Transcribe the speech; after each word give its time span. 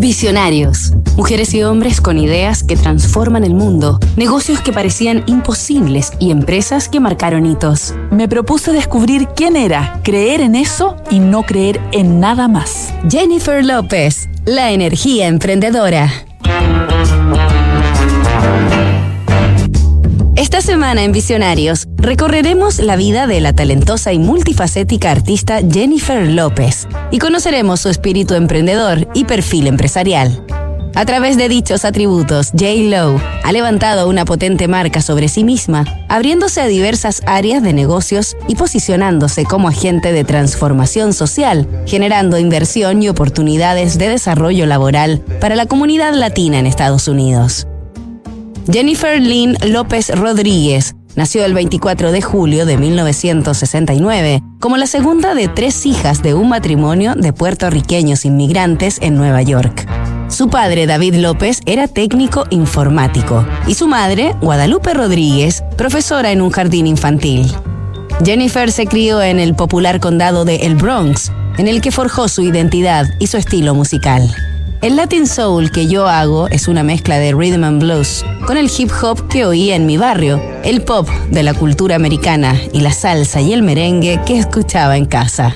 Visionarios. 0.00 0.94
Mujeres 1.18 1.52
y 1.52 1.62
hombres 1.62 2.00
con 2.00 2.16
ideas 2.16 2.64
que 2.64 2.74
transforman 2.74 3.44
el 3.44 3.52
mundo, 3.52 4.00
negocios 4.16 4.62
que 4.62 4.72
parecían 4.72 5.22
imposibles 5.26 6.14
y 6.18 6.30
empresas 6.30 6.88
que 6.88 7.00
marcaron 7.00 7.44
hitos. 7.44 7.92
Me 8.10 8.26
propuse 8.26 8.72
descubrir 8.72 9.28
quién 9.36 9.56
era, 9.56 10.00
creer 10.02 10.40
en 10.40 10.54
eso 10.54 10.96
y 11.10 11.18
no 11.18 11.42
creer 11.42 11.82
en 11.92 12.18
nada 12.18 12.48
más. 12.48 12.94
Jennifer 13.10 13.62
López, 13.62 14.30
la 14.46 14.72
energía 14.72 15.26
emprendedora. 15.26 16.10
Esta 20.40 20.62
semana 20.62 21.04
en 21.04 21.12
Visionarios 21.12 21.86
recorreremos 21.96 22.78
la 22.78 22.96
vida 22.96 23.26
de 23.26 23.42
la 23.42 23.52
talentosa 23.52 24.14
y 24.14 24.18
multifacética 24.18 25.10
artista 25.10 25.60
Jennifer 25.70 26.26
López 26.26 26.88
y 27.10 27.18
conoceremos 27.18 27.80
su 27.80 27.90
espíritu 27.90 28.32
emprendedor 28.32 29.06
y 29.12 29.24
perfil 29.24 29.66
empresarial. 29.66 30.42
A 30.94 31.04
través 31.04 31.36
de 31.36 31.50
dichos 31.50 31.84
atributos, 31.84 32.52
J. 32.52 32.72
Lowe 32.88 33.20
ha 33.44 33.52
levantado 33.52 34.08
una 34.08 34.24
potente 34.24 34.66
marca 34.66 35.02
sobre 35.02 35.28
sí 35.28 35.44
misma, 35.44 35.84
abriéndose 36.08 36.62
a 36.62 36.68
diversas 36.68 37.20
áreas 37.26 37.62
de 37.62 37.74
negocios 37.74 38.34
y 38.48 38.54
posicionándose 38.54 39.44
como 39.44 39.68
agente 39.68 40.10
de 40.10 40.24
transformación 40.24 41.12
social, 41.12 41.68
generando 41.84 42.38
inversión 42.38 43.02
y 43.02 43.10
oportunidades 43.10 43.98
de 43.98 44.08
desarrollo 44.08 44.64
laboral 44.64 45.20
para 45.38 45.54
la 45.54 45.66
comunidad 45.66 46.14
latina 46.14 46.58
en 46.58 46.66
Estados 46.66 47.08
Unidos. 47.08 47.66
Jennifer 48.68 49.20
Lynn 49.20 49.56
López 49.66 50.10
Rodríguez 50.14 50.94
nació 51.16 51.44
el 51.44 51.54
24 51.54 52.12
de 52.12 52.22
julio 52.22 52.66
de 52.66 52.76
1969 52.76 54.42
como 54.60 54.76
la 54.76 54.86
segunda 54.86 55.34
de 55.34 55.48
tres 55.48 55.86
hijas 55.86 56.22
de 56.22 56.34
un 56.34 56.48
matrimonio 56.50 57.14
de 57.14 57.32
puertorriqueños 57.32 58.24
inmigrantes 58.24 58.98
en 59.00 59.14
Nueva 59.14 59.42
York. 59.42 59.88
Su 60.28 60.48
padre, 60.48 60.86
David 60.86 61.16
López, 61.16 61.60
era 61.66 61.88
técnico 61.88 62.44
informático 62.50 63.44
y 63.66 63.74
su 63.74 63.88
madre, 63.88 64.36
Guadalupe 64.40 64.94
Rodríguez, 64.94 65.64
profesora 65.76 66.30
en 66.30 66.40
un 66.40 66.50
jardín 66.50 66.86
infantil. 66.86 67.50
Jennifer 68.24 68.70
se 68.70 68.86
crió 68.86 69.22
en 69.22 69.40
el 69.40 69.54
popular 69.54 69.98
condado 69.98 70.44
de 70.44 70.56
El 70.56 70.76
Bronx, 70.76 71.32
en 71.58 71.66
el 71.66 71.80
que 71.80 71.90
forjó 71.90 72.28
su 72.28 72.42
identidad 72.42 73.06
y 73.18 73.26
su 73.26 73.38
estilo 73.38 73.74
musical. 73.74 74.30
El 74.82 74.96
Latin 74.96 75.26
Soul 75.26 75.70
que 75.70 75.88
yo 75.88 76.08
hago 76.08 76.48
es 76.48 76.66
una 76.66 76.82
mezcla 76.82 77.18
de 77.18 77.32
rhythm 77.32 77.64
and 77.64 77.82
blues 77.82 78.24
con 78.46 78.56
el 78.56 78.70
hip 78.74 78.90
hop 79.02 79.28
que 79.28 79.44
oía 79.44 79.76
en 79.76 79.84
mi 79.84 79.98
barrio, 79.98 80.40
el 80.64 80.80
pop 80.80 81.06
de 81.30 81.42
la 81.42 81.52
cultura 81.52 81.96
americana 81.96 82.58
y 82.72 82.80
la 82.80 82.90
salsa 82.90 83.42
y 83.42 83.52
el 83.52 83.62
merengue 83.62 84.22
que 84.24 84.38
escuchaba 84.38 84.96
en 84.96 85.04
casa. 85.04 85.54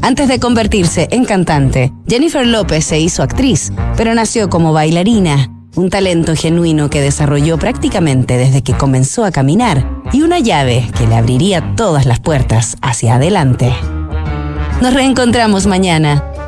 Antes 0.00 0.28
de 0.28 0.40
convertirse 0.40 1.06
en 1.10 1.26
cantante, 1.26 1.92
Jennifer 2.08 2.46
López 2.46 2.86
se 2.86 2.98
hizo 2.98 3.22
actriz, 3.22 3.72
pero 3.94 4.14
nació 4.14 4.48
como 4.48 4.72
bailarina, 4.72 5.50
un 5.74 5.90
talento 5.90 6.34
genuino 6.34 6.88
que 6.88 7.02
desarrolló 7.02 7.58
prácticamente 7.58 8.38
desde 8.38 8.62
que 8.62 8.72
comenzó 8.72 9.26
a 9.26 9.32
caminar 9.32 9.86
y 10.14 10.22
una 10.22 10.38
llave 10.38 10.90
que 10.96 11.06
le 11.06 11.16
abriría 11.16 11.74
todas 11.76 12.06
las 12.06 12.20
puertas 12.20 12.78
hacia 12.80 13.16
adelante. 13.16 13.70
Nos 14.80 14.94
reencontramos 14.94 15.66
mañana 15.66 16.24